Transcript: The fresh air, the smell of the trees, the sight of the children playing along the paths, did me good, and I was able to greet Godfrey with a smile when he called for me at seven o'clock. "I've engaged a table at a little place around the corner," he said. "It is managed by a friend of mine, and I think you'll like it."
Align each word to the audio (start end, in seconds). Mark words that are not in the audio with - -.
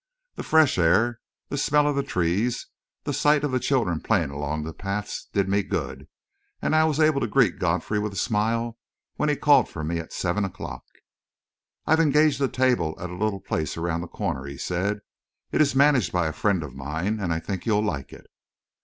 The 0.33 0.41
fresh 0.41 0.79
air, 0.79 1.19
the 1.49 1.59
smell 1.59 1.87
of 1.87 1.95
the 1.95 2.01
trees, 2.01 2.65
the 3.03 3.13
sight 3.13 3.43
of 3.43 3.51
the 3.51 3.59
children 3.59 3.99
playing 4.01 4.31
along 4.31 4.63
the 4.63 4.73
paths, 4.73 5.27
did 5.31 5.47
me 5.47 5.61
good, 5.61 6.07
and 6.59 6.75
I 6.75 6.85
was 6.85 6.99
able 6.99 7.21
to 7.21 7.27
greet 7.27 7.59
Godfrey 7.59 7.99
with 7.99 8.13
a 8.13 8.15
smile 8.15 8.79
when 9.17 9.29
he 9.29 9.35
called 9.35 9.69
for 9.69 9.83
me 9.83 9.99
at 9.99 10.11
seven 10.11 10.43
o'clock. 10.43 10.83
"I've 11.85 11.99
engaged 11.99 12.41
a 12.41 12.47
table 12.47 12.97
at 12.99 13.11
a 13.11 13.15
little 13.15 13.41
place 13.41 13.77
around 13.77 14.01
the 14.01 14.07
corner," 14.07 14.45
he 14.45 14.57
said. 14.57 15.01
"It 15.51 15.61
is 15.61 15.75
managed 15.75 16.11
by 16.11 16.25
a 16.25 16.33
friend 16.33 16.63
of 16.63 16.73
mine, 16.73 17.19
and 17.19 17.31
I 17.31 17.39
think 17.39 17.67
you'll 17.67 17.83
like 17.85 18.11
it." 18.11 18.25